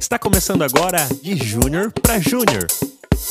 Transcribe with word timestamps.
Está 0.00 0.18
começando 0.18 0.62
agora 0.62 1.06
de 1.22 1.36
Júnior 1.36 1.92
para 1.92 2.18
Júnior. 2.18 2.66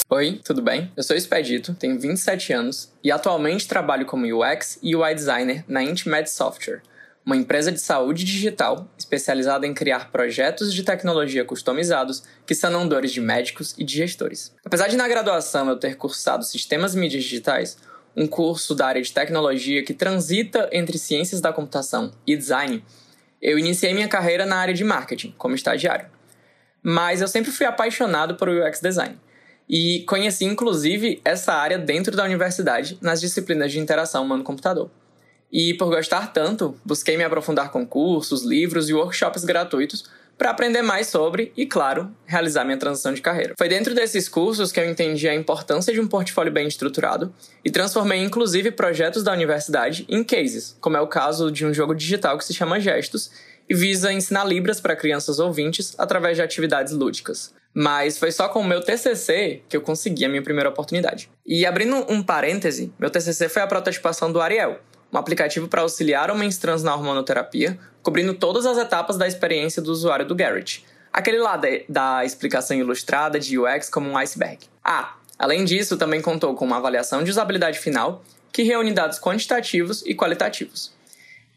Oi, 0.07 0.39
tudo 0.45 0.61
bem? 0.61 0.91
Eu 0.95 1.01
sou 1.01 1.15
Expedito, 1.15 1.73
tenho 1.73 1.99
27 1.99 2.53
anos 2.53 2.93
e 3.03 3.11
atualmente 3.11 3.67
trabalho 3.67 4.05
como 4.05 4.27
UX 4.27 4.77
e 4.81 4.95
UI 4.95 5.15
designer 5.15 5.65
na 5.67 5.83
Intimed 5.83 6.29
Software, 6.29 6.83
uma 7.25 7.35
empresa 7.35 7.71
de 7.71 7.79
saúde 7.79 8.23
digital 8.23 8.87
especializada 8.95 9.65
em 9.65 9.73
criar 9.73 10.11
projetos 10.11 10.71
de 10.71 10.83
tecnologia 10.83 11.43
customizados 11.43 12.23
que 12.45 12.53
sanam 12.53 12.87
dores 12.87 13.11
de 13.11 13.19
médicos 13.19 13.73
e 13.75 13.83
de 13.83 13.95
gestores. 13.95 14.53
Apesar 14.63 14.87
de 14.87 14.95
na 14.95 15.07
graduação 15.07 15.67
eu 15.69 15.75
ter 15.75 15.97
cursado 15.97 16.45
Sistemas 16.45 16.93
e 16.93 16.99
Mídias 16.99 17.23
Digitais, 17.23 17.77
um 18.15 18.27
curso 18.27 18.75
da 18.75 18.85
área 18.85 19.01
de 19.01 19.11
tecnologia 19.11 19.83
que 19.83 19.93
transita 19.93 20.69
entre 20.71 20.99
ciências 20.99 21.41
da 21.41 21.51
computação 21.51 22.11
e 22.27 22.37
design, 22.37 22.85
eu 23.41 23.57
iniciei 23.57 23.91
minha 23.91 24.07
carreira 24.07 24.45
na 24.45 24.57
área 24.57 24.73
de 24.73 24.83
marketing, 24.83 25.33
como 25.35 25.55
estagiário. 25.55 26.18
Mas 26.81 27.21
eu 27.21 27.27
sempre 27.27 27.51
fui 27.51 27.65
apaixonado 27.65 28.35
por 28.35 28.49
UX 28.49 28.79
design. 28.79 29.17
E 29.67 30.03
conheci 30.07 30.45
inclusive 30.45 31.21
essa 31.23 31.53
área 31.53 31.77
dentro 31.77 32.15
da 32.15 32.23
universidade 32.23 32.97
nas 33.01 33.21
disciplinas 33.21 33.71
de 33.71 33.79
interação 33.79 34.23
humano-computador. 34.23 34.89
E 35.51 35.73
por 35.75 35.87
gostar 35.89 36.31
tanto, 36.33 36.75
busquei 36.85 37.17
me 37.17 37.23
aprofundar 37.23 37.71
com 37.71 37.85
cursos, 37.85 38.43
livros 38.43 38.89
e 38.89 38.93
workshops 38.93 39.43
gratuitos 39.43 40.05
para 40.39 40.51
aprender 40.51 40.81
mais 40.81 41.07
sobre 41.07 41.51
e, 41.57 41.65
claro, 41.65 42.09
realizar 42.25 42.63
minha 42.63 42.77
transição 42.77 43.13
de 43.13 43.21
carreira. 43.21 43.55
Foi 43.57 43.67
dentro 43.67 43.93
desses 43.93 44.29
cursos 44.29 44.71
que 44.71 44.79
eu 44.79 44.89
entendi 44.89 45.27
a 45.27 45.35
importância 45.35 45.91
de 45.91 45.99
um 45.99 46.07
portfólio 46.07 46.49
bem 46.49 46.65
estruturado 46.65 47.33
e 47.63 47.69
transformei 47.69 48.23
inclusive 48.23 48.71
projetos 48.71 49.21
da 49.21 49.33
universidade 49.33 50.05
em 50.07 50.23
cases, 50.23 50.77
como 50.79 50.95
é 50.95 51.01
o 51.01 51.07
caso 51.07 51.51
de 51.51 51.65
um 51.65 51.73
jogo 51.73 51.93
digital 51.93 52.37
que 52.37 52.45
se 52.45 52.53
chama 52.53 52.79
Gestos 52.79 53.29
e 53.69 53.75
visa 53.75 54.11
ensinar 54.11 54.43
Libras 54.45 54.81
para 54.81 54.95
crianças 54.95 55.37
ouvintes 55.39 55.93
através 55.97 56.35
de 56.35 56.41
atividades 56.41 56.91
lúdicas. 56.91 57.53
Mas 57.73 58.17
foi 58.17 58.31
só 58.31 58.49
com 58.49 58.61
o 58.61 58.67
meu 58.67 58.81
TCC 58.81 59.61
que 59.69 59.77
eu 59.77 59.81
consegui 59.81 60.25
a 60.25 60.29
minha 60.29 60.41
primeira 60.41 60.69
oportunidade. 60.69 61.29
E 61.45 61.65
abrindo 61.65 62.03
um 62.09 62.23
parêntese, 62.23 62.91
meu 62.97 63.11
TCC 63.11 63.47
foi 63.47 63.61
a 63.61 63.67
prototipação 63.67 64.31
do 64.31 64.41
Ariel, 64.41 64.79
um 65.13 65.17
aplicativo 65.17 65.67
para 65.67 65.81
auxiliar 65.81 66.31
homens 66.31 66.57
trans 66.57 66.81
na 66.81 66.95
hormonoterapia, 66.95 67.77
cobrindo 68.01 68.33
todas 68.33 68.65
as 68.65 68.77
etapas 68.77 69.17
da 69.17 69.27
experiência 69.27 69.81
do 69.81 69.91
usuário 69.91 70.25
do 70.25 70.35
Garrett. 70.35 70.83
Aquele 71.13 71.39
lá 71.39 71.59
da 71.87 72.25
explicação 72.25 72.77
ilustrada 72.77 73.39
de 73.39 73.57
UX 73.57 73.89
como 73.89 74.09
um 74.09 74.17
iceberg. 74.17 74.59
Ah, 74.83 75.15
além 75.37 75.65
disso, 75.65 75.97
também 75.97 76.21
contou 76.21 76.55
com 76.55 76.65
uma 76.65 76.77
avaliação 76.77 77.23
de 77.23 77.31
usabilidade 77.31 77.79
final, 77.79 78.23
que 78.51 78.63
reúne 78.63 78.91
dados 78.91 79.19
quantitativos 79.19 80.03
e 80.05 80.15
qualitativos. 80.15 80.91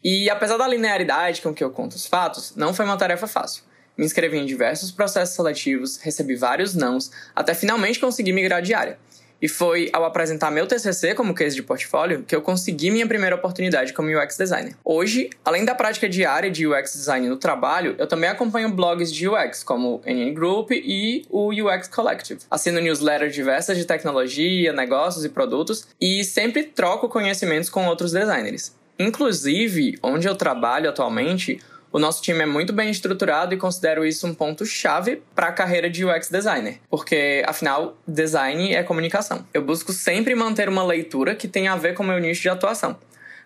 E 0.03 0.29
apesar 0.29 0.57
da 0.57 0.67
linearidade 0.67 1.41
com 1.41 1.53
que 1.53 1.63
eu 1.63 1.71
conto 1.71 1.93
os 1.93 2.05
fatos, 2.05 2.53
não 2.55 2.73
foi 2.73 2.83
uma 2.83 2.97
tarefa 2.97 3.25
fácil. 3.25 3.63
Me 3.97 4.05
inscrevi 4.05 4.37
em 4.37 4.45
diversos 4.45 4.91
processos 4.91 5.35
seletivos, 5.35 5.97
recebi 5.97 6.35
vários 6.35 6.73
nãos, 6.73 7.11
até 7.35 7.53
finalmente 7.53 7.99
conseguir 7.99 8.33
migrar 8.33 8.61
de 8.61 8.73
área. 8.73 8.97
E 9.41 9.47
foi 9.47 9.89
ao 9.91 10.05
apresentar 10.05 10.49
meu 10.51 10.65
TCC 10.65 11.13
como 11.13 11.33
case 11.33 11.53
de 11.53 11.61
portfólio 11.61 12.23
que 12.23 12.33
eu 12.33 12.41
consegui 12.41 12.89
minha 12.89 13.05
primeira 13.05 13.35
oportunidade 13.35 13.91
como 13.91 14.09
UX 14.09 14.37
designer. 14.37 14.73
Hoje, 14.85 15.29
além 15.43 15.65
da 15.65 15.75
prática 15.75 16.07
diária 16.07 16.49
de 16.49 16.65
UX 16.65 16.93
design 16.93 17.27
no 17.27 17.35
trabalho, 17.35 17.93
eu 17.97 18.07
também 18.07 18.29
acompanho 18.29 18.69
blogs 18.69 19.11
de 19.11 19.27
UX 19.27 19.61
como 19.61 19.95
o 19.95 20.01
NN 20.09 20.33
Group 20.33 20.71
e 20.71 21.25
o 21.29 21.49
UX 21.49 21.89
Collective. 21.89 22.39
Assino 22.49 22.79
newsletters 22.79 23.33
diversas 23.33 23.77
de 23.77 23.85
tecnologia, 23.85 24.71
negócios 24.71 25.25
e 25.25 25.29
produtos 25.29 25.87
e 25.99 26.23
sempre 26.23 26.63
troco 26.63 27.09
conhecimentos 27.09 27.69
com 27.69 27.85
outros 27.85 28.13
designers. 28.13 28.73
Inclusive, 29.03 29.99
onde 30.01 30.27
eu 30.27 30.33
trabalho 30.33 30.89
atualmente, 30.89 31.59
o 31.91 31.99
nosso 31.99 32.21
time 32.21 32.39
é 32.39 32.45
muito 32.45 32.71
bem 32.71 32.89
estruturado 32.89 33.53
e 33.53 33.57
considero 33.57 34.05
isso 34.05 34.25
um 34.25 34.33
ponto-chave 34.33 35.21
para 35.35 35.47
a 35.47 35.51
carreira 35.51 35.89
de 35.89 36.05
UX 36.05 36.29
designer, 36.29 36.79
porque 36.89 37.43
afinal, 37.45 37.97
design 38.07 38.73
é 38.73 38.81
comunicação. 38.81 39.45
Eu 39.53 39.61
busco 39.61 39.91
sempre 39.91 40.33
manter 40.35 40.69
uma 40.69 40.85
leitura 40.85 41.35
que 41.35 41.49
tenha 41.49 41.73
a 41.73 41.75
ver 41.75 41.95
com 41.95 42.01
o 42.01 42.05
meu 42.05 42.17
nicho 42.17 42.43
de 42.43 42.49
atuação, 42.49 42.97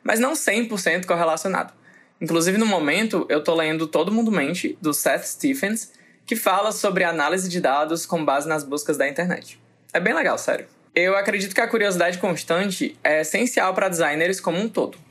mas 0.03 0.19
não 0.19 0.33
100% 0.33 1.07
correlacionado. 1.07 1.73
Inclusive, 2.21 2.59
no 2.59 2.67
momento, 2.67 3.25
eu 3.27 3.39
estou 3.39 3.55
lendo 3.55 3.87
Todo 3.87 4.11
Mundo 4.11 4.31
Mente, 4.31 4.77
do 4.79 4.93
Seth 4.93 5.23
Stephens, 5.23 5.91
que 6.23 6.35
fala 6.35 6.71
sobre 6.71 7.03
análise 7.03 7.49
de 7.49 7.59
dados 7.59 8.05
com 8.05 8.23
base 8.23 8.47
nas 8.47 8.63
buscas 8.63 8.95
da 8.95 9.09
internet. 9.09 9.59
É 9.91 9.99
bem 9.99 10.13
legal, 10.13 10.37
sério. 10.37 10.67
Eu 10.93 11.17
acredito 11.17 11.55
que 11.55 11.61
a 11.61 11.67
curiosidade 11.67 12.19
constante 12.19 12.95
é 13.03 13.21
essencial 13.21 13.73
para 13.73 13.89
designers 13.89 14.39
como 14.39 14.59
um 14.59 14.69
todo. 14.69 15.06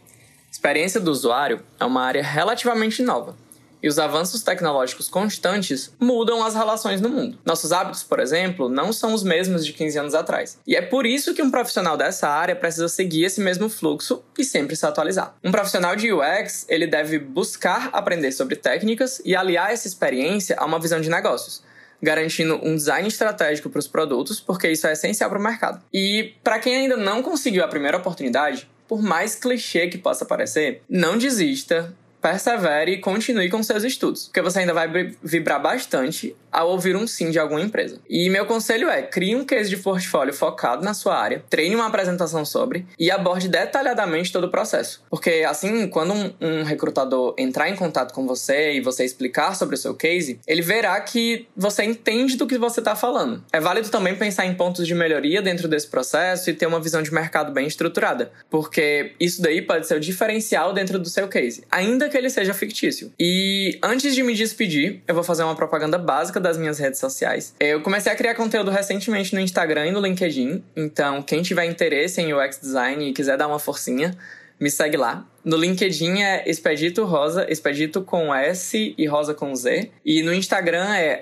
Experiência 0.57 0.99
do 0.99 1.11
usuário 1.11 1.61
é 1.79 1.85
uma 1.85 2.03
área 2.03 2.23
relativamente 2.23 3.03
nova, 3.03 3.37
e 3.83 3.89
os 3.89 3.99
avanços 3.99 4.43
tecnológicos 4.43 5.07
constantes 5.07 5.95
mudam 6.01 6.43
as 6.43 6.55
relações 6.55 6.99
no 6.99 7.11
mundo. 7.11 7.39
Nossos 7.45 7.73
hábitos, 7.73 8.03
por 8.03 8.21
exemplo, 8.21 8.67
não 8.67 8.91
são 8.91 9.13
os 9.13 9.23
mesmos 9.23 9.67
de 9.67 9.75
15 9.75 9.99
anos 9.99 10.15
atrás. 10.15 10.59
E 10.67 10.75
é 10.75 10.81
por 10.81 11.05
isso 11.05 11.35
que 11.35 11.43
um 11.43 11.51
profissional 11.51 11.95
dessa 11.95 12.27
área 12.27 12.57
precisa 12.57 12.89
seguir 12.89 13.25
esse 13.25 13.39
mesmo 13.39 13.69
fluxo 13.69 14.25
e 14.39 14.43
sempre 14.43 14.75
se 14.75 14.87
atualizar. 14.87 15.37
Um 15.45 15.53
profissional 15.53 15.95
de 15.95 16.11
UX, 16.11 16.65
ele 16.71 16.87
deve 16.87 17.19
buscar 17.19 17.91
aprender 17.93 18.33
sobre 18.33 18.57
técnicas 18.57 19.21
e 19.27 19.37
aliar 19.37 19.71
essa 19.71 19.87
experiência 19.87 20.57
a 20.59 20.65
uma 20.65 20.81
visão 20.81 21.03
de 21.03 21.11
negócios 21.11 21.63
garantindo 22.03 22.61
um 22.63 22.77
design 22.77 23.09
estratégico 23.09 23.71
para 23.71 23.79
os 23.79 23.89
produtos, 23.89 24.39
porque 24.39 24.71
isso 24.71 24.87
é 24.87 24.93
essencial 24.93 25.31
para 25.31 25.39
o 25.39 25.43
mercado. 25.43 25.83
E 25.91 26.35
para 26.45 26.59
quem 26.59 26.77
ainda 26.77 26.97
não 26.97 27.23
conseguiu 27.23 27.65
a 27.65 27.69
primeira 27.69 27.97
oportunidade, 27.97 28.69
por 28.89 29.03
mais 29.03 29.35
clichê 29.35 29.89
que 29.89 29.99
possa 29.99 30.25
parecer, 30.25 30.83
não 30.89 31.19
desista, 31.19 31.95
persevere 32.27 32.93
e 32.93 32.99
continue 32.99 33.49
com 33.49 33.63
seus 33.63 33.85
estudos, 33.85 34.25
porque 34.25 34.43
você 34.43 34.59
ainda 34.59 34.75
vai 34.75 34.89
vibrar 35.23 35.63
bastante 35.63 36.35
ao 36.51 36.71
ouvir 36.71 36.97
um 36.97 37.07
sim 37.07 37.31
de 37.31 37.39
alguma 37.39 37.61
empresa. 37.61 38.01
E 38.09 38.29
meu 38.31 38.47
conselho 38.47 38.89
é: 38.89 39.03
crie 39.03 39.37
um 39.37 39.45
case 39.45 39.71
de 39.71 39.77
portfólio 39.77 40.35
focado 40.35 40.83
na 40.83 40.93
sua 40.93 41.17
área, 41.17 41.45
treine 41.49 41.77
uma 41.77 41.87
apresentação 41.87 42.45
sobre 42.45 42.85
e 42.99 43.11
aborde 43.11 43.49
detalhadamente 43.49 44.33
todo 44.33 44.45
o 44.45 44.51
processo. 44.51 45.03
Porque 45.09 45.45
assim, 45.47 45.87
quando 45.87 46.15
um, 46.15 46.33
um 46.41 46.63
recrutador 46.65 47.35
entrar 47.39 47.69
em 47.69 47.77
contato 47.77 48.13
com 48.13 48.27
você 48.27 48.73
e 48.73 48.81
você 48.81 49.05
explicar 49.05 49.55
sobre 49.55 49.77
o 49.77 49.79
seu 49.79 49.95
case, 49.95 50.41
ele 50.47 50.63
verá 50.63 51.01
que 51.01 51.47
você 51.57 51.85
entende 51.85 52.37
do 52.37 52.47
que 52.47 52.59
você 52.59 52.81
está 52.81 52.97
falando. 52.97 53.45
É 53.53 53.61
válido 53.61 53.89
também 53.89 54.17
pensar 54.17 54.47
em 54.47 54.55
pontos 54.55 54.87
de 54.87 54.95
melhoria 54.95 55.41
dentro 55.41 55.69
desse 55.69 55.87
processo 55.87 56.51
e 56.51 56.55
ter 56.55 56.67
uma 56.67 56.81
visão 56.81 57.03
de 57.03 57.13
mercado 57.13 57.53
bem 57.53 57.67
estruturada, 57.67 58.33
porque 58.51 59.13
isso 59.21 59.41
daí 59.43 59.63
pode 59.63 59.87
ser 59.87 59.97
o 59.97 60.01
diferencial 60.01 60.73
dentro 60.73 60.99
do 60.99 61.09
seu 61.09 61.29
case, 61.29 61.63
ainda 61.71 62.09
que 62.09 62.16
que 62.17 62.21
ele 62.21 62.31
seja 62.31 62.55
fictício. 62.55 63.13
E 63.21 63.79
antes 63.83 64.15
de 64.15 64.23
me 64.23 64.35
despedir, 64.35 65.03
eu 65.07 65.15
vou 65.15 65.23
fazer 65.23 65.43
uma 65.43 65.55
propaganda 65.55 65.99
básica 65.99 66.41
das 66.41 66.57
minhas 66.57 66.79
redes 66.79 66.99
sociais. 66.99 67.55
Eu 67.61 67.83
comecei 67.83 68.11
a 68.11 68.17
criar 68.17 68.35
conteúdo 68.35 68.71
recentemente 68.71 69.35
no 69.35 69.41
Instagram 69.41 69.89
e 69.89 69.91
no 69.91 70.01
LinkedIn, 70.01 70.65
então 70.75 71.21
quem 71.21 71.43
tiver 71.43 71.67
interesse 71.67 72.23
em 72.23 72.33
UX 72.33 72.59
design 72.59 73.11
e 73.11 73.13
quiser 73.13 73.37
dar 73.37 73.47
uma 73.47 73.59
forcinha, 73.59 74.17
me 74.59 74.71
segue 74.71 74.97
lá. 74.97 75.27
No 75.45 75.59
LinkedIn 75.59 76.23
é 76.23 76.49
Expedito 76.49 77.05
Rosa, 77.05 77.47
Expedito 77.53 78.01
com 78.01 78.35
S 78.35 78.95
e 78.97 79.07
Rosa 79.07 79.35
com 79.35 79.55
Z. 79.55 79.91
E 80.03 80.23
no 80.23 80.33
Instagram 80.33 80.95
é 80.95 81.21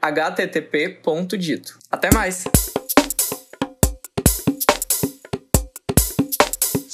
http.dito. 0.00 1.78
Até 1.90 2.08
mais! 2.14 2.44